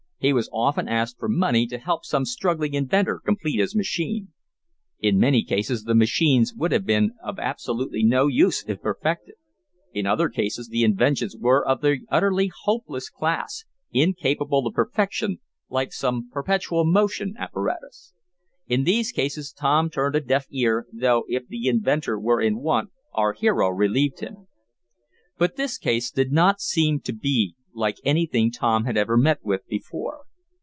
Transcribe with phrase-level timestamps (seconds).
[0.23, 4.27] He was often asked for money to help some struggling inventor complete his machine.
[4.99, 9.33] In many cases the machines would have been of absolutely no use if perfected.
[9.93, 15.91] In other cases the inventions were of the utterly hopeless class, incapable of perfection, like
[15.91, 18.13] some perpetual motion apparatus.
[18.67, 22.91] In these cases Tom turned a deaf ear, though if the inventor were in want
[23.11, 24.47] our hero relieved him.
[25.39, 29.65] But this case did not seem to be like anything Tom had ever met with
[29.69, 30.25] before.